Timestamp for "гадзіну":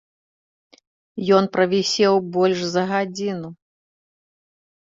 2.93-3.49